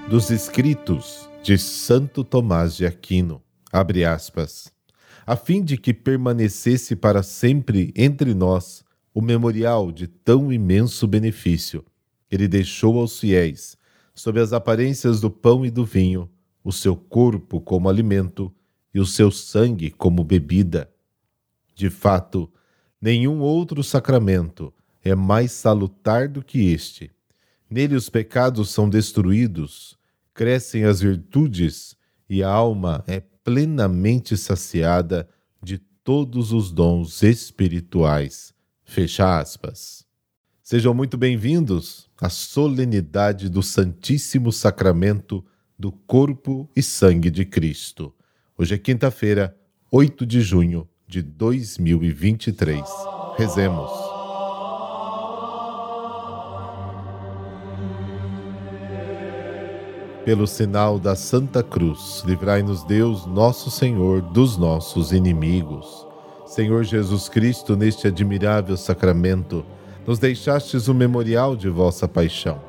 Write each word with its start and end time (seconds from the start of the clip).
Dos 0.09 0.33
escritos 0.33 1.31
de 1.45 1.57
Santo 1.57 2.25
Tomás 2.25 2.77
de 2.77 2.85
Aquino, 2.85 3.41
abre 3.73 4.05
aspas 4.05 4.73
a 5.27 5.37
fim 5.37 5.63
de 5.63 5.77
que 5.77 5.95
permanecesse 5.95 6.97
para 6.97 7.23
sempre 7.23 7.93
entre 7.97 8.35
nós 8.35 8.85
o 9.15 9.21
memorial 9.21 9.93
de 9.93 10.07
tão 10.07 10.53
imenso 10.53 11.07
benefício. 11.07 11.85
Ele 12.31 12.49
deixou 12.49 12.99
aos 12.99 13.21
fiéis, 13.21 13.77
sob 14.15 14.41
as 14.41 14.53
aparências 14.53 15.21
do 15.21 15.31
pão 15.31 15.65
e 15.65 15.71
do 15.71 15.85
vinho, 15.85 16.31
o 16.65 16.73
seu 16.73 16.97
corpo 16.97 17.61
como 17.61 17.89
alimento 17.89 18.53
e 18.95 19.01
o 19.01 19.07
seu 19.07 19.31
sangue 19.31 19.91
como 19.91 20.25
bebida. 20.25 20.91
De 21.75 21.91
fato, 21.91 22.51
nenhum 23.01 23.41
outro 23.41 23.83
sacramento 23.83 24.73
é 25.03 25.15
mais 25.15 25.53
salutar 25.53 26.29
do 26.29 26.43
que 26.43 26.73
este. 26.73 27.11
Nele 27.69 27.97
os 27.97 28.09
pecados 28.09 28.71
são 28.71 28.89
destruídos, 28.89 29.99
crescem 30.35 30.85
as 30.85 31.01
virtudes 31.01 31.97
e 32.29 32.43
a 32.43 32.49
alma 32.49 33.03
é 33.07 33.21
plenamente 33.45 34.37
saciada 34.37 35.29
de 35.63 35.79
todos 35.79 36.53
os 36.53 36.71
dons 36.71 37.23
espirituais. 37.23 38.55
Fecha 38.85 39.39
aspas. 39.39 40.05
Sejam 40.63 40.95
muito 40.95 41.17
bem-vindos 41.17 42.09
à 42.21 42.29
solenidade 42.29 43.49
do 43.49 43.63
Santíssimo 43.63 44.53
Sacramento 44.53 45.45
do 45.79 45.91
Corpo 45.91 46.71
e 46.77 46.83
Sangue 46.83 47.31
de 47.31 47.45
Cristo. 47.45 48.15
Hoje 48.57 48.75
é 48.75 48.79
quinta-feira, 48.79 49.57
8 49.91 50.25
de 50.25 50.41
junho 50.41 50.89
de 51.07 51.21
2023. 51.21 52.81
Rezemos. 53.37 54.12
Pelo 60.25 60.47
sinal 60.47 61.01
da 61.01 61.17
Santa 61.17 61.65
Cruz, 61.65 62.23
livrai-nos 62.25 62.85
Deus, 62.85 63.27
nosso 63.27 63.73
Senhor, 63.73 64.23
dos 64.23 64.57
nossos 64.57 65.11
inimigos. 65.11 66.07
Senhor 66.47 66.85
Jesus 66.85 67.29
Cristo, 67.29 67.75
neste 67.75 68.07
admirável 68.07 68.77
sacramento, 68.77 69.67
nos 70.07 70.21
deixastes 70.21 70.87
o 70.87 70.95
memorial 70.95 71.57
de 71.57 71.69
vossa 71.69 72.07
paixão. 72.07 72.61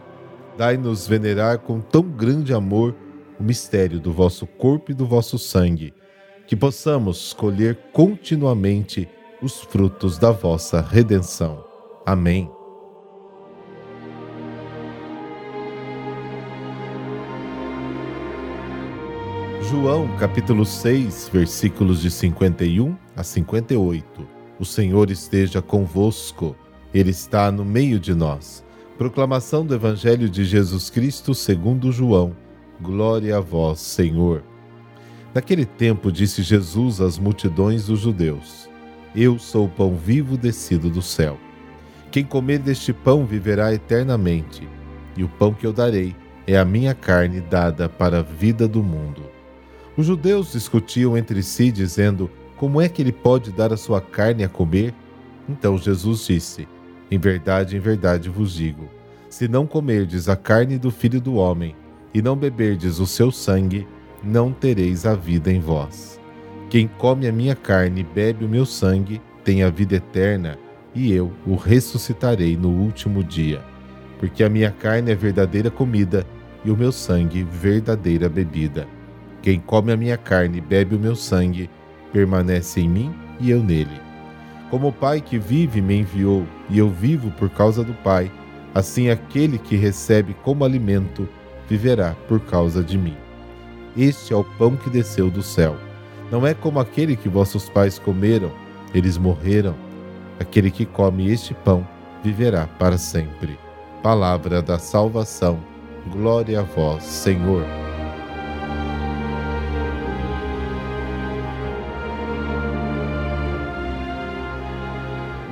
Dai-nos 0.57 1.07
venerar 1.07 1.59
com 1.59 1.79
tão 1.79 2.01
grande 2.01 2.55
amor 2.55 2.95
o 3.39 3.43
mistério 3.43 3.99
do 3.99 4.11
vosso 4.11 4.47
corpo 4.47 4.89
e 4.89 4.95
do 4.95 5.05
vosso 5.05 5.37
sangue, 5.37 5.93
que 6.47 6.55
possamos 6.55 7.33
colher 7.33 7.77
continuamente 7.93 9.07
os 9.43 9.61
frutos 9.61 10.17
da 10.17 10.31
vossa 10.31 10.81
redenção. 10.81 11.63
Amém. 12.03 12.49
João 19.73 20.07
capítulo 20.17 20.67
6, 20.67 21.31
versículos 21.33 21.99
de 21.99 22.11
51 22.11 22.95
a 23.16 23.23
58. 23.23 24.05
O 24.59 24.63
Senhor 24.63 25.09
esteja 25.09 25.63
convosco, 25.63 26.55
Ele 26.93 27.09
está 27.09 27.52
no 27.52 27.65
meio 27.65 27.99
de 27.99 28.13
nós. 28.13 28.63
Proclamação 28.99 29.65
do 29.65 29.73
Evangelho 29.73 30.30
de 30.30 30.45
Jesus 30.45 30.91
Cristo 30.91 31.33
segundo 31.33 31.91
João. 31.91 32.36
Glória 32.80 33.36
a 33.36 33.39
vós, 33.39 33.80
Senhor. 33.80 34.43
Naquele 35.33 35.65
tempo 35.65 36.11
disse 36.11 36.43
Jesus 36.43 37.02
às 37.02 37.17
multidões 37.17 37.87
dos 37.87 38.02
judeus: 38.02 38.69
Eu 39.15 39.39
sou 39.39 39.65
o 39.65 39.69
pão 39.69 39.95
vivo 39.95 40.37
descido 40.37 40.87
do 40.87 41.02
céu. 41.02 41.36
Quem 42.11 42.23
comer 42.23 42.59
deste 42.59 42.93
pão 42.93 43.25
viverá 43.25 43.73
eternamente, 43.73 44.69
e 45.17 45.23
o 45.23 45.27
pão 45.27 45.52
que 45.52 45.65
eu 45.65 45.73
darei 45.73 46.15
é 46.45 46.59
a 46.59 46.64
minha 46.64 46.93
carne 46.93 47.42
dada 47.42 47.89
para 47.89 48.19
a 48.19 48.21
vida 48.21 48.67
do 48.67 48.83
mundo. 48.83 49.33
Os 49.95 50.08
judeus 50.08 50.52
discutiam 50.52 51.17
entre 51.17 51.43
si, 51.43 51.71
dizendo: 51.71 52.30
Como 52.58 52.81
é 52.81 52.89
que 52.89 53.02
ele 53.02 53.11
pode 53.11 53.52
dar 53.52 53.71
a 53.71 53.77
sua 53.77 54.02
carne 54.02 54.43
a 54.43 54.49
comer? 54.49 54.93
Então 55.48 55.77
Jesus 55.77 56.26
disse: 56.26 56.67
Em 57.11 57.20
verdade, 57.20 57.77
em 57.77 57.80
verdade 57.80 58.30
vos 58.30 58.54
digo: 58.54 58.89
se 59.30 59.48
não 59.48 59.67
comerdes 59.67 60.30
a 60.30 60.36
carne 60.36 60.77
do 60.77 60.92
filho 60.92 61.21
do 61.21 61.36
homem 61.36 61.76
e 62.14 62.21
não 62.21 62.36
beberdes 62.36 62.99
o 62.99 63.05
seu 63.05 63.31
sangue, 63.31 63.87
não 64.23 64.52
tereis 64.52 65.05
a 65.05 65.15
vida 65.15 65.52
em 65.52 65.59
vós. 65.59 66.20
Quem 66.70 66.87
come 66.87 67.27
a 67.27 67.31
minha 67.31 67.55
carne 67.55 68.02
e 68.02 68.04
bebe 68.04 68.45
o 68.45 68.49
meu 68.49 68.65
sangue 68.65 69.21
tem 69.43 69.61
a 69.61 69.70
vida 69.70 69.95
eterna, 69.95 70.58
e 70.95 71.11
eu 71.11 71.31
o 71.45 71.55
ressuscitarei 71.55 72.55
no 72.55 72.70
último 72.70 73.23
dia. 73.23 73.61
Porque 74.20 74.43
a 74.43 74.49
minha 74.49 74.71
carne 74.71 75.11
é 75.11 75.15
verdadeira 75.15 75.70
comida 75.70 76.25
e 76.64 76.71
o 76.71 76.77
meu 76.77 76.92
sangue 76.92 77.43
verdadeira 77.43 78.30
bebida. 78.30 78.87
Quem 79.43 79.59
come 79.59 79.92
a 79.92 79.98
minha 79.98 80.15
carne 80.15 80.59
e 80.59 80.61
bebe 80.61 80.95
o 80.95 80.99
meu 80.99 81.17
sangue, 81.17 81.70
permanece 82.14 82.80
em 82.80 82.87
mim 82.87 83.14
e 83.42 83.52
eu 83.52 83.61
nele. 83.61 84.02
Como 84.70 84.87
o 84.87 84.93
Pai 84.93 85.20
que 85.20 85.37
vive 85.37 85.81
me 85.81 85.99
enviou 85.99 86.48
e 86.70 86.80
eu 86.80 86.89
vivo 86.89 87.30
por 87.31 87.49
causa 87.49 87.83
do 87.83 87.93
Pai, 87.93 88.31
assim 88.73 89.09
aquele 89.09 89.58
que 89.58 89.76
recebe 89.76 90.33
como 90.43 90.64
alimento 90.64 91.27
viverá 91.67 92.15
por 92.30 92.39
causa 92.39 92.81
de 92.81 92.98
mim. 92.98 93.17
Este 93.98 94.31
é 94.31 94.36
o 94.36 94.45
pão 94.45 94.77
que 94.77 94.89
desceu 94.89 95.30
do 95.30 95.43
céu. 95.43 95.75
Não 96.31 96.48
é 96.48 96.54
como 96.54 96.80
aquele 96.80 97.17
que 97.17 97.27
vossos 97.27 97.67
pais 97.67 97.99
comeram, 97.99 98.49
eles 98.95 99.17
morreram. 99.17 99.75
Aquele 100.39 100.71
que 100.71 100.86
come 100.86 101.30
este 101.30 101.54
pão 101.54 101.86
viverá 102.23 102.65
para 102.80 102.98
sempre. 102.98 103.60
Palavra 104.02 104.61
da 104.61 104.80
salvação. 104.80 105.60
Glória 106.11 106.61
a 106.61 106.64
vós, 106.64 107.04
Senhor. 107.04 107.83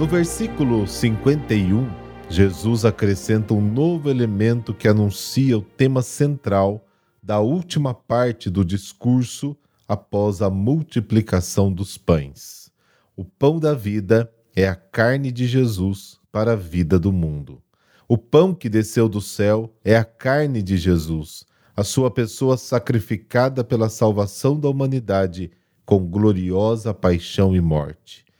No 0.01 0.07
versículo 0.07 0.87
51, 0.87 1.87
Jesus 2.27 2.85
acrescenta 2.85 3.53
um 3.53 3.61
novo 3.61 4.09
elemento 4.09 4.73
que 4.73 4.87
anuncia 4.87 5.55
o 5.55 5.61
tema 5.61 6.01
central 6.01 6.83
da 7.21 7.39
última 7.39 7.93
parte 7.93 8.49
do 8.49 8.65
discurso 8.65 9.55
após 9.87 10.41
a 10.41 10.49
multiplicação 10.49 11.71
dos 11.71 11.99
pães. 11.99 12.71
O 13.15 13.23
pão 13.23 13.59
da 13.59 13.75
vida 13.75 14.27
é 14.55 14.67
a 14.67 14.73
carne 14.73 15.31
de 15.31 15.45
Jesus 15.45 16.19
para 16.31 16.53
a 16.53 16.55
vida 16.55 16.97
do 16.97 17.11
mundo. 17.11 17.61
O 18.07 18.17
pão 18.17 18.55
que 18.55 18.69
desceu 18.69 19.07
do 19.07 19.21
céu 19.21 19.71
é 19.85 19.95
a 19.95 20.03
carne 20.03 20.63
de 20.63 20.77
Jesus, 20.77 21.45
a 21.75 21.83
sua 21.83 22.09
pessoa 22.09 22.57
sacrificada 22.57 23.63
pela 23.63 23.87
salvação 23.87 24.59
da 24.59 24.67
humanidade 24.67 25.51
com 25.85 25.99
gloriosa 26.07 26.91
paixão 26.91 27.55
e 27.55 27.61
morte 27.61 28.30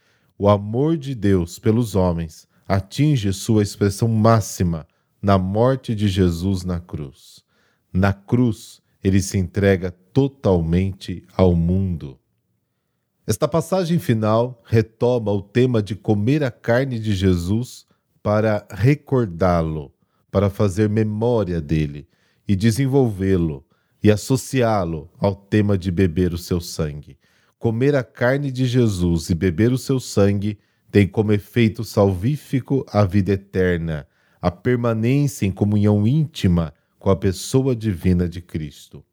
o 0.42 0.48
amor 0.48 0.96
de 0.96 1.14
Deus 1.14 1.60
pelos 1.60 1.94
homens 1.94 2.48
atinge 2.66 3.32
sua 3.32 3.62
expressão 3.62 4.08
máxima 4.08 4.88
na 5.22 5.38
morte 5.38 5.94
de 5.94 6.08
Jesus 6.08 6.64
na 6.64 6.80
cruz. 6.80 7.44
Na 7.92 8.12
cruz, 8.12 8.82
ele 9.04 9.22
se 9.22 9.38
entrega 9.38 9.92
totalmente 10.12 11.24
ao 11.36 11.54
mundo. 11.54 12.18
Esta 13.24 13.46
passagem 13.46 14.00
final 14.00 14.60
retoma 14.64 15.30
o 15.30 15.40
tema 15.40 15.80
de 15.80 15.94
comer 15.94 16.42
a 16.42 16.50
carne 16.50 16.98
de 16.98 17.14
Jesus 17.14 17.86
para 18.20 18.66
recordá-lo, 18.68 19.94
para 20.28 20.50
fazer 20.50 20.88
memória 20.88 21.60
dele 21.60 22.08
e 22.48 22.56
desenvolvê-lo 22.56 23.64
e 24.02 24.10
associá-lo 24.10 25.08
ao 25.20 25.36
tema 25.36 25.78
de 25.78 25.92
beber 25.92 26.34
o 26.34 26.38
seu 26.38 26.60
sangue. 26.60 27.16
Comer 27.62 27.94
a 27.94 28.02
carne 28.02 28.50
de 28.50 28.66
Jesus 28.66 29.30
e 29.30 29.36
beber 29.36 29.70
o 29.70 29.78
seu 29.78 30.00
sangue 30.00 30.58
tem 30.90 31.06
como 31.06 31.32
efeito 31.32 31.84
salvífico 31.84 32.84
a 32.88 33.04
vida 33.04 33.34
eterna, 33.34 34.04
a 34.40 34.50
permanência 34.50 35.46
em 35.46 35.52
comunhão 35.52 36.04
íntima 36.04 36.74
com 36.98 37.08
a 37.08 37.14
pessoa 37.14 37.76
divina 37.76 38.28
de 38.28 38.40
Cristo. 38.40 39.04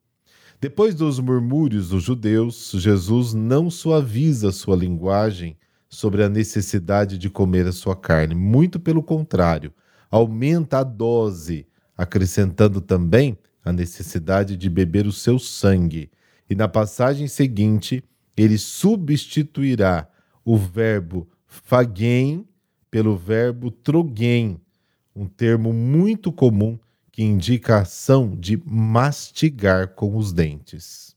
Depois 0.59 0.95
dos 0.95 1.19
murmúrios 1.19 1.89
dos 1.89 2.01
judeus, 2.01 2.71
Jesus 2.73 3.35
não 3.35 3.69
suaviza 3.69 4.51
sua 4.51 4.75
linguagem 4.75 5.55
sobre 5.87 6.23
a 6.23 6.27
necessidade 6.27 7.19
de 7.19 7.29
comer 7.29 7.67
a 7.67 7.71
sua 7.71 7.95
carne, 7.95 8.33
muito 8.33 8.79
pelo 8.79 9.03
contrário, 9.03 9.71
aumenta 10.09 10.79
a 10.79 10.83
dose, 10.83 11.67
acrescentando 11.95 12.81
também 12.81 13.37
a 13.63 13.71
necessidade 13.71 14.57
de 14.57 14.67
beber 14.71 15.05
o 15.05 15.11
seu 15.11 15.37
sangue. 15.37 16.09
E 16.49 16.55
na 16.55 16.67
passagem 16.67 17.27
seguinte, 17.27 18.03
ele 18.43 18.57
substituirá 18.57 20.07
o 20.45 20.57
verbo 20.57 21.27
fagem 21.45 22.47
pelo 22.89 23.17
verbo 23.17 23.69
troguem, 23.69 24.59
um 25.15 25.27
termo 25.27 25.73
muito 25.73 26.31
comum 26.31 26.79
que 27.11 27.23
indica 27.23 27.75
a 27.75 27.81
ação 27.81 28.35
de 28.35 28.61
mastigar 28.65 29.89
com 29.89 30.15
os 30.15 30.31
dentes. 30.31 31.15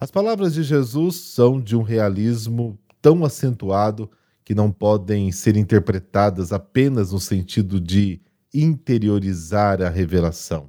As 0.00 0.10
palavras 0.10 0.54
de 0.54 0.62
Jesus 0.62 1.16
são 1.16 1.60
de 1.60 1.76
um 1.76 1.82
realismo 1.82 2.78
tão 3.00 3.24
acentuado 3.24 4.10
que 4.44 4.54
não 4.54 4.70
podem 4.70 5.30
ser 5.30 5.56
interpretadas 5.56 6.52
apenas 6.52 7.12
no 7.12 7.20
sentido 7.20 7.80
de 7.80 8.20
interiorizar 8.52 9.80
a 9.80 9.88
revelação. 9.88 10.68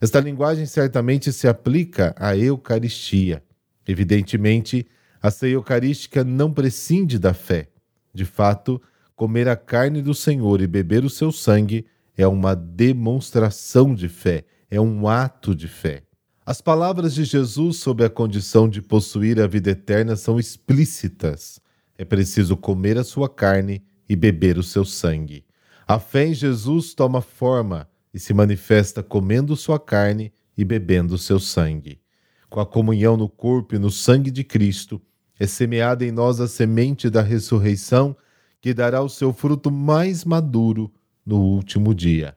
Esta 0.00 0.20
linguagem 0.20 0.64
certamente 0.64 1.32
se 1.32 1.46
aplica 1.46 2.14
à 2.16 2.34
Eucaristia. 2.36 3.42
Evidentemente, 3.86 4.86
a 5.22 5.30
ceia 5.30 5.54
eucarística 5.54 6.24
não 6.24 6.52
prescinde 6.52 7.18
da 7.18 7.34
fé. 7.34 7.68
De 8.12 8.24
fato, 8.24 8.80
comer 9.14 9.48
a 9.48 9.56
carne 9.56 10.00
do 10.00 10.14
Senhor 10.14 10.60
e 10.60 10.66
beber 10.66 11.04
o 11.04 11.10
seu 11.10 11.30
sangue 11.30 11.86
é 12.16 12.26
uma 12.26 12.54
demonstração 12.54 13.94
de 13.94 14.08
fé, 14.08 14.44
é 14.70 14.80
um 14.80 15.08
ato 15.08 15.54
de 15.54 15.68
fé. 15.68 16.02
As 16.44 16.60
palavras 16.60 17.14
de 17.14 17.24
Jesus 17.24 17.76
sobre 17.76 18.04
a 18.04 18.10
condição 18.10 18.68
de 18.68 18.82
possuir 18.82 19.40
a 19.40 19.46
vida 19.46 19.70
eterna 19.70 20.16
são 20.16 20.38
explícitas. 20.38 21.60
É 21.96 22.04
preciso 22.04 22.56
comer 22.56 22.98
a 22.98 23.04
sua 23.04 23.28
carne 23.28 23.84
e 24.08 24.16
beber 24.16 24.58
o 24.58 24.62
seu 24.62 24.84
sangue. 24.84 25.44
A 25.86 25.98
fé 25.98 26.26
em 26.26 26.34
Jesus 26.34 26.94
toma 26.94 27.20
forma 27.20 27.88
e 28.12 28.18
se 28.18 28.32
manifesta 28.34 29.02
comendo 29.02 29.54
sua 29.54 29.78
carne 29.78 30.32
e 30.56 30.64
bebendo 30.64 31.14
o 31.14 31.18
seu 31.18 31.38
sangue. 31.38 32.00
Com 32.48 32.58
a 32.58 32.66
comunhão 32.66 33.16
no 33.16 33.28
corpo 33.28 33.76
e 33.76 33.78
no 33.78 33.90
sangue 33.90 34.30
de 34.30 34.42
Cristo, 34.42 35.00
é 35.40 35.46
semeada 35.46 36.04
em 36.04 36.12
nós 36.12 36.38
a 36.38 36.46
semente 36.46 37.08
da 37.08 37.22
ressurreição 37.22 38.14
que 38.60 38.74
dará 38.74 39.02
o 39.02 39.08
seu 39.08 39.32
fruto 39.32 39.70
mais 39.70 40.22
maduro 40.22 40.92
no 41.24 41.40
último 41.40 41.94
dia. 41.94 42.36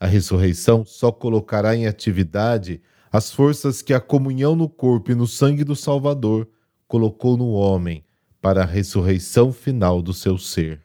A 0.00 0.08
ressurreição 0.08 0.84
só 0.84 1.12
colocará 1.12 1.76
em 1.76 1.86
atividade 1.86 2.82
as 3.12 3.30
forças 3.30 3.80
que 3.80 3.94
a 3.94 4.00
comunhão 4.00 4.56
no 4.56 4.68
corpo 4.68 5.12
e 5.12 5.14
no 5.14 5.24
sangue 5.24 5.62
do 5.62 5.76
Salvador 5.76 6.48
colocou 6.88 7.36
no 7.36 7.50
homem 7.50 8.04
para 8.40 8.62
a 8.62 8.66
ressurreição 8.66 9.52
final 9.52 10.02
do 10.02 10.12
seu 10.12 10.36
ser. 10.36 10.80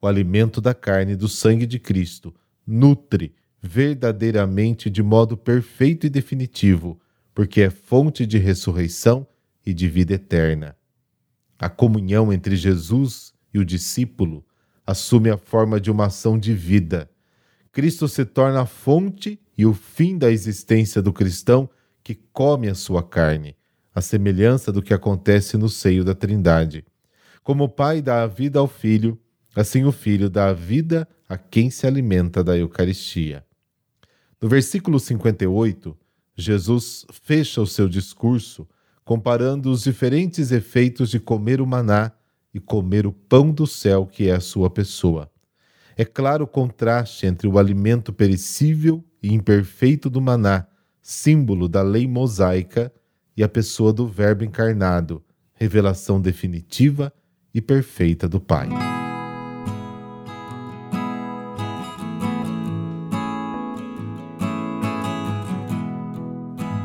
O 0.00 0.06
alimento 0.06 0.60
da 0.60 0.74
carne 0.74 1.14
e 1.14 1.16
do 1.16 1.28
sangue 1.28 1.66
de 1.66 1.80
Cristo 1.80 2.32
nutre 2.64 3.34
verdadeiramente 3.60 4.88
de 4.88 5.02
modo 5.02 5.36
perfeito 5.36 6.06
e 6.06 6.08
definitivo, 6.08 7.00
porque 7.34 7.62
é 7.62 7.70
fonte 7.70 8.24
de 8.24 8.38
ressurreição 8.38 9.26
e 9.68 9.74
de 9.74 9.86
vida 9.86 10.14
eterna. 10.14 10.74
A 11.58 11.68
comunhão 11.68 12.32
entre 12.32 12.56
Jesus 12.56 13.34
e 13.52 13.58
o 13.58 13.64
discípulo 13.66 14.42
assume 14.86 15.28
a 15.28 15.36
forma 15.36 15.78
de 15.78 15.90
uma 15.90 16.06
ação 16.06 16.38
de 16.38 16.54
vida. 16.54 17.10
Cristo 17.70 18.08
se 18.08 18.24
torna 18.24 18.62
a 18.62 18.66
fonte 18.66 19.38
e 19.58 19.66
o 19.66 19.74
fim 19.74 20.16
da 20.16 20.30
existência 20.30 21.02
do 21.02 21.12
cristão 21.12 21.68
que 22.02 22.14
come 22.14 22.70
a 22.70 22.74
sua 22.74 23.02
carne, 23.02 23.58
a 23.94 24.00
semelhança 24.00 24.72
do 24.72 24.80
que 24.80 24.94
acontece 24.94 25.58
no 25.58 25.68
seio 25.68 26.02
da 26.02 26.14
Trindade. 26.14 26.86
Como 27.42 27.64
o 27.64 27.68
Pai 27.68 28.00
dá 28.00 28.22
a 28.22 28.26
vida 28.26 28.58
ao 28.58 28.66
Filho, 28.66 29.20
assim 29.54 29.84
o 29.84 29.92
Filho 29.92 30.30
dá 30.30 30.48
a 30.48 30.54
vida 30.54 31.06
a 31.28 31.36
quem 31.36 31.68
se 31.68 31.86
alimenta 31.86 32.42
da 32.42 32.56
Eucaristia. 32.56 33.44
No 34.40 34.48
versículo 34.48 34.98
58, 34.98 35.94
Jesus 36.34 37.04
fecha 37.10 37.60
o 37.60 37.66
seu 37.66 37.86
discurso 37.86 38.66
comparando 39.08 39.70
os 39.70 39.84
diferentes 39.84 40.52
efeitos 40.52 41.08
de 41.08 41.18
comer 41.18 41.62
o 41.62 41.66
maná 41.66 42.12
e 42.52 42.60
comer 42.60 43.06
o 43.06 43.12
pão 43.12 43.50
do 43.50 43.66
céu, 43.66 44.04
que 44.04 44.28
é 44.28 44.34
a 44.34 44.40
sua 44.40 44.68
pessoa. 44.68 45.30
É 45.96 46.04
claro 46.04 46.44
o 46.44 46.46
contraste 46.46 47.24
entre 47.24 47.48
o 47.48 47.58
alimento 47.58 48.12
perecível 48.12 49.02
e 49.22 49.32
imperfeito 49.32 50.10
do 50.10 50.20
maná, 50.20 50.66
símbolo 51.00 51.70
da 51.70 51.80
lei 51.80 52.06
mosaica, 52.06 52.92
e 53.34 53.42
a 53.42 53.48
pessoa 53.48 53.94
do 53.94 54.06
Verbo 54.06 54.44
encarnado, 54.44 55.24
revelação 55.54 56.20
definitiva 56.20 57.10
e 57.54 57.62
perfeita 57.62 58.28
do 58.28 58.38
Pai. 58.38 58.68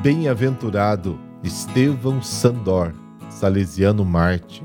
Bem-aventurado 0.02 1.33
Estevão 1.44 2.22
Sandor, 2.22 2.94
salesiano 3.30 4.06
Marte. 4.06 4.64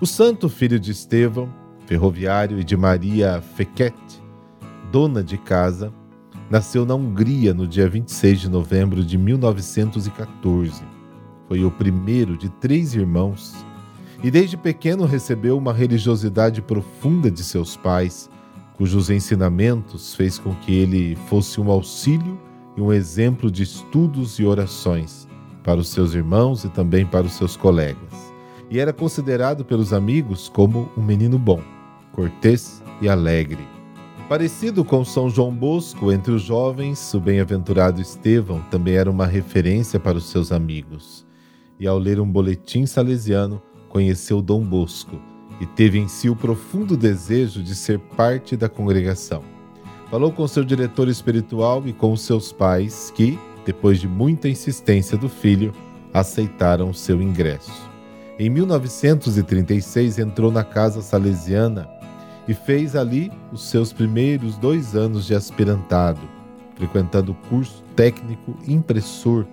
O 0.00 0.06
santo 0.06 0.48
filho 0.48 0.78
de 0.78 0.92
Estevão, 0.92 1.52
ferroviário, 1.84 2.60
e 2.60 2.64
de 2.64 2.76
Maria 2.76 3.42
Fequete, 3.56 4.22
dona 4.92 5.20
de 5.20 5.36
casa, 5.36 5.92
nasceu 6.48 6.86
na 6.86 6.94
Hungria 6.94 7.52
no 7.52 7.66
dia 7.66 7.88
26 7.88 8.42
de 8.42 8.48
novembro 8.48 9.04
de 9.04 9.18
1914. 9.18 10.80
Foi 11.48 11.64
o 11.64 11.72
primeiro 11.72 12.36
de 12.36 12.48
três 12.48 12.94
irmãos 12.94 13.52
e 14.22 14.30
desde 14.30 14.56
pequeno 14.56 15.06
recebeu 15.06 15.58
uma 15.58 15.72
religiosidade 15.72 16.62
profunda 16.62 17.28
de 17.28 17.42
seus 17.42 17.76
pais, 17.76 18.30
cujos 18.76 19.10
ensinamentos 19.10 20.14
fez 20.14 20.38
com 20.38 20.54
que 20.54 20.72
ele 20.72 21.16
fosse 21.26 21.60
um 21.60 21.68
auxílio 21.68 22.40
e 22.76 22.80
um 22.80 22.92
exemplo 22.92 23.50
de 23.50 23.64
estudos 23.64 24.38
e 24.38 24.44
orações 24.44 25.28
para 25.62 25.80
os 25.80 25.88
seus 25.88 26.14
irmãos 26.14 26.64
e 26.64 26.68
também 26.68 27.06
para 27.06 27.26
os 27.26 27.32
seus 27.32 27.56
colegas. 27.56 28.32
E 28.70 28.78
era 28.78 28.92
considerado 28.92 29.64
pelos 29.64 29.92
amigos 29.92 30.48
como 30.48 30.88
um 30.96 31.02
menino 31.02 31.38
bom, 31.38 31.60
cortês 32.12 32.82
e 33.00 33.08
alegre. 33.08 33.66
Parecido 34.28 34.84
com 34.84 35.04
São 35.04 35.28
João 35.28 35.52
Bosco, 35.52 36.12
entre 36.12 36.32
os 36.32 36.42
jovens, 36.42 37.12
o 37.14 37.20
bem-aventurado 37.20 38.00
Estevão 38.00 38.60
também 38.70 38.94
era 38.94 39.10
uma 39.10 39.26
referência 39.26 39.98
para 39.98 40.18
os 40.18 40.30
seus 40.30 40.52
amigos. 40.52 41.26
E 41.80 41.86
ao 41.86 41.98
ler 41.98 42.20
um 42.20 42.30
boletim 42.30 42.86
salesiano, 42.86 43.60
conheceu 43.88 44.40
Dom 44.40 44.62
Bosco 44.62 45.20
e 45.60 45.66
teve 45.66 45.98
em 45.98 46.08
si 46.08 46.30
o 46.30 46.36
profundo 46.36 46.96
desejo 46.96 47.62
de 47.62 47.74
ser 47.74 47.98
parte 47.98 48.56
da 48.56 48.68
congregação. 48.68 49.42
Falou 50.10 50.32
com 50.32 50.48
seu 50.48 50.64
diretor 50.64 51.08
espiritual 51.08 51.82
e 51.86 51.92
com 51.92 52.16
seus 52.16 52.50
pais, 52.50 53.12
que, 53.14 53.38
depois 53.64 53.98
de 53.98 54.08
muita 54.08 54.48
insistência 54.48 55.16
do 55.16 55.28
filho, 55.28 55.72
aceitaram 56.12 56.92
seu 56.92 57.20
ingresso. 57.20 57.88
Em 58.38 58.48
1936 58.48 60.18
entrou 60.18 60.50
na 60.50 60.64
casa 60.64 61.02
salesiana 61.02 61.88
e 62.48 62.54
fez 62.54 62.96
ali 62.96 63.30
os 63.52 63.68
seus 63.68 63.92
primeiros 63.92 64.56
dois 64.56 64.96
anos 64.96 65.26
de 65.26 65.34
aspirantado, 65.34 66.20
frequentando 66.74 67.32
o 67.32 67.48
curso 67.48 67.84
técnico 67.94 68.56
impressor 68.66 69.46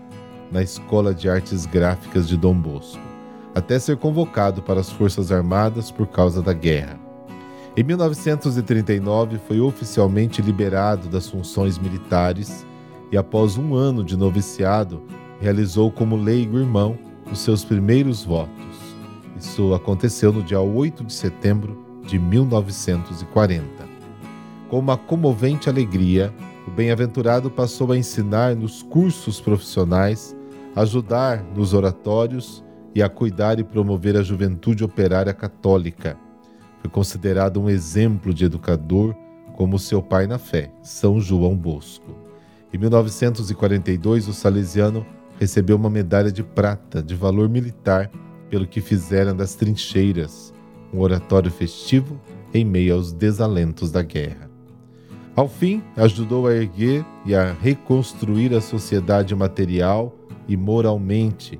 na 0.52 0.64
Escola 0.64 1.14
de 1.14 1.30
Artes 1.30 1.66
Gráficas 1.66 2.28
de 2.28 2.38
Dom 2.38 2.56
Bosco, 2.56 3.02
até 3.54 3.78
ser 3.78 3.98
convocado 3.98 4.62
para 4.62 4.80
as 4.80 4.90
Forças 4.90 5.32
Armadas 5.32 5.92
por 5.92 6.08
causa 6.08 6.42
da 6.42 6.54
guerra. 6.54 6.98
Em 7.76 7.84
1939 7.84 9.38
foi 9.48 9.60
oficialmente 9.60 10.42
liberado 10.42 11.08
das 11.10 11.30
funções 11.30 11.78
militares 11.78 12.66
e, 13.12 13.18
após 13.18 13.58
um 13.58 13.76
ano 13.76 14.04
de 14.04 14.18
noviciado, 14.18 15.02
realizou 15.40 15.92
como 15.92 16.16
leigo 16.16 16.58
irmão 16.58 16.98
os 17.32 17.40
seus 17.40 17.64
primeiros 17.64 18.24
votos. 18.24 18.56
Isso 19.38 19.74
aconteceu 19.74 20.34
no 20.34 20.42
dia 20.42 20.60
8 20.60 21.04
de 21.04 21.14
setembro 21.14 21.86
de 22.06 22.18
1940. 22.18 23.66
Com 24.70 24.80
uma 24.80 24.98
comovente 24.98 25.70
alegria, 25.70 26.34
o 26.68 26.72
bem-aventurado 26.72 27.50
passou 27.50 27.92
a 27.92 27.98
ensinar 27.98 28.56
nos 28.56 28.82
cursos 28.82 29.40
profissionais, 29.40 30.36
ajudar 30.76 31.44
nos 31.56 31.74
oratórios 31.74 32.64
e 32.94 33.02
a 33.02 33.08
cuidar 33.08 33.60
e 33.60 33.64
promover 33.64 34.18
a 34.18 34.24
juventude 34.24 34.84
operária 34.84 35.34
católica. 35.34 36.18
Foi 36.82 36.90
considerado 36.90 37.62
um 37.62 37.70
exemplo 37.70 38.34
de 38.34 38.46
educador, 38.46 39.16
como 39.56 39.80
seu 39.80 40.02
pai 40.02 40.28
na 40.28 40.38
fé, 40.38 40.72
São 40.82 41.20
João 41.20 41.56
Bosco. 41.56 42.27
Em 42.74 42.78
1942, 42.78 44.28
o 44.28 44.34
salesiano 44.34 45.06
recebeu 45.40 45.76
uma 45.76 45.90
medalha 45.90 46.32
de 46.32 46.44
prata 46.44 47.02
de 47.02 47.16
valor 47.16 47.48
militar 47.48 48.12
pelo 48.50 48.68
que 48.68 48.82
fizeram 48.82 49.36
das 49.36 49.56
trincheiras, 49.56 50.54
um 50.94 51.00
oratório 51.00 51.52
festivo 51.52 52.20
em 52.54 52.66
meio 52.66 52.96
aos 52.96 53.12
desalentos 53.12 53.92
da 53.92 54.02
guerra. 54.02 54.50
Ao 55.36 55.48
fim, 55.48 55.84
ajudou 55.96 56.48
a 56.48 56.56
erguer 56.56 57.06
e 57.26 57.36
a 57.36 57.54
reconstruir 57.54 58.54
a 58.54 58.62
sociedade 58.62 59.36
material 59.36 60.14
e 60.48 60.58
moralmente, 60.58 61.60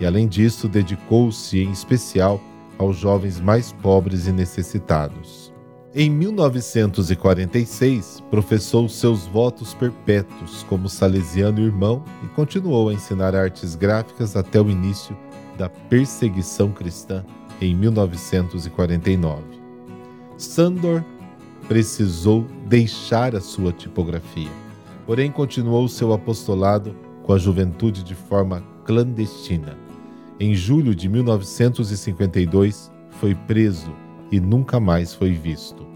e 0.00 0.06
além 0.06 0.26
disso, 0.26 0.68
dedicou-se 0.68 1.58
em 1.58 1.70
especial 1.70 2.40
aos 2.78 2.96
jovens 2.96 3.38
mais 3.38 3.72
pobres 3.72 4.26
e 4.26 4.32
necessitados. 4.32 5.49
Em 5.92 6.08
1946, 6.08 8.22
professou 8.30 8.88
seus 8.88 9.26
votos 9.26 9.74
perpétuos 9.74 10.62
como 10.68 10.88
salesiano 10.88 11.60
irmão 11.60 12.04
e 12.22 12.28
continuou 12.28 12.90
a 12.90 12.94
ensinar 12.94 13.34
artes 13.34 13.74
gráficas 13.74 14.36
até 14.36 14.60
o 14.60 14.70
início 14.70 15.18
da 15.58 15.68
perseguição 15.68 16.70
cristã 16.70 17.24
em 17.60 17.74
1949. 17.74 19.42
Sandor 20.38 21.02
precisou 21.66 22.46
deixar 22.68 23.34
a 23.34 23.40
sua 23.40 23.72
tipografia, 23.72 24.52
porém 25.04 25.28
continuou 25.28 25.88
seu 25.88 26.12
apostolado 26.12 26.94
com 27.24 27.32
a 27.32 27.38
juventude 27.38 28.04
de 28.04 28.14
forma 28.14 28.62
clandestina. 28.84 29.76
Em 30.38 30.54
julho 30.54 30.94
de 30.94 31.08
1952, 31.08 32.92
foi 33.10 33.34
preso 33.34 33.92
e 34.30 34.40
nunca 34.40 34.78
mais 34.78 35.14
foi 35.14 35.32
visto. 35.32 35.86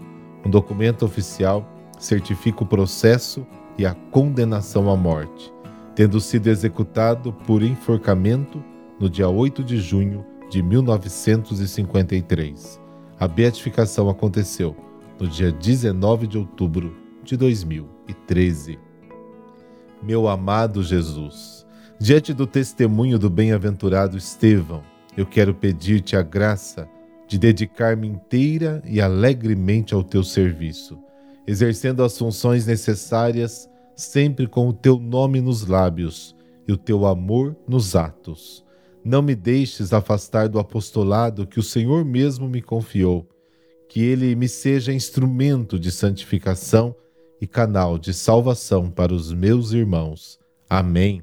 Um 0.45 0.49
documento 0.49 1.05
oficial 1.05 1.65
certifica 1.97 2.63
o 2.63 2.67
processo 2.67 3.47
e 3.77 3.85
a 3.85 3.93
condenação 3.93 4.89
à 4.89 4.95
morte, 4.95 5.53
tendo 5.95 6.19
sido 6.19 6.47
executado 6.47 7.31
por 7.31 7.63
enforcamento 7.63 8.61
no 8.99 9.09
dia 9.09 9.29
8 9.29 9.63
de 9.63 9.77
junho 9.77 10.25
de 10.49 10.61
1953. 10.61 12.81
A 13.19 13.27
beatificação 13.27 14.09
aconteceu 14.09 14.75
no 15.19 15.27
dia 15.27 15.51
19 15.51 16.27
de 16.27 16.37
outubro 16.37 16.95
de 17.23 17.35
2013. 17.37 18.77
Meu 20.03 20.27
amado 20.27 20.83
Jesus, 20.83 21.65
diante 21.99 22.33
do 22.33 22.45
testemunho 22.45 23.17
do 23.17 23.29
bem-aventurado 23.29 24.17
Estevão, 24.17 24.83
eu 25.17 25.25
quero 25.25 25.53
pedir-te 25.53 26.15
a 26.15 26.21
graça 26.21 26.87
de 27.27 27.37
dedicar-me 27.37 28.07
inteira 28.07 28.81
e 28.85 29.01
alegremente 29.01 29.93
ao 29.93 30.03
teu 30.03 30.23
serviço 30.23 30.99
exercendo 31.47 32.03
as 32.03 32.17
funções 32.17 32.65
necessárias, 32.65 33.69
sempre 33.95 34.47
com 34.47 34.67
o 34.67 34.73
teu 34.73 34.99
nome 34.99 35.39
nos 35.41 35.65
lábios 35.65 36.35
e 36.67 36.73
o 36.73 36.77
teu 36.77 37.05
amor 37.05 37.55
nos 37.67 37.95
atos. 37.95 38.63
Não 39.03 39.21
me 39.21 39.35
deixes 39.35 39.93
afastar 39.93 40.49
do 40.49 40.57
apostolado 40.57 41.45
que 41.45 41.59
o 41.59 41.63
Senhor 41.63 42.03
mesmo 42.03 42.49
me 42.49 42.61
confiou, 42.61 43.29
que 43.87 44.01
ele 44.01 44.35
me 44.35 44.47
seja 44.47 44.91
instrumento 44.91 45.77
de 45.77 45.91
santificação 45.91 46.95
e 47.39 47.45
canal 47.45 47.99
de 47.99 48.13
salvação 48.13 48.89
para 48.89 49.13
os 49.13 49.31
meus 49.31 49.71
irmãos. 49.71 50.39
Amém. 50.67 51.21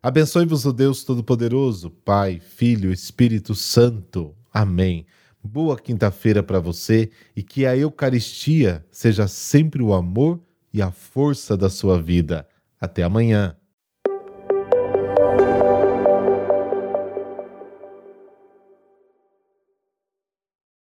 Abençoe-vos 0.00 0.64
o 0.64 0.72
Deus 0.72 1.02
Todo-Poderoso, 1.02 1.90
Pai, 1.90 2.38
Filho, 2.38 2.92
Espírito 2.92 3.52
Santo. 3.56 4.32
Amém. 4.54 5.04
Boa 5.42 5.78
quinta-feira 5.78 6.42
para 6.42 6.58
você 6.58 7.10
e 7.34 7.42
que 7.42 7.64
a 7.64 7.76
Eucaristia 7.76 8.84
seja 8.90 9.28
sempre 9.28 9.82
o 9.82 9.94
amor 9.94 10.40
e 10.72 10.82
a 10.82 10.90
força 10.90 11.56
da 11.56 11.70
sua 11.70 12.00
vida. 12.00 12.46
Até 12.80 13.02
amanhã. 13.02 13.56